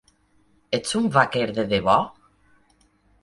Ets 0.77 0.95
un 0.99 1.05
vaquer 1.17 1.45
de 1.59 1.65
debò? 1.73 1.97